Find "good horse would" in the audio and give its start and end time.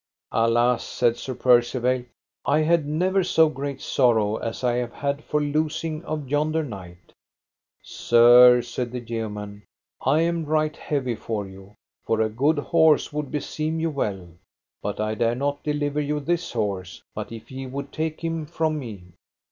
12.29-13.29